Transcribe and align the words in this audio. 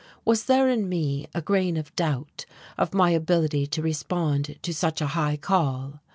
Was 0.25 0.45
there 0.45 0.67
in 0.67 0.89
me 0.89 1.27
a 1.35 1.43
grain 1.43 1.77
of 1.77 1.95
doubt 1.95 2.47
of 2.75 2.91
my 2.95 3.11
ability 3.11 3.67
to 3.67 3.83
respond 3.83 4.57
to 4.63 4.73
such 4.73 4.99
a 4.99 5.05
high 5.13 5.37
call? 5.37 5.99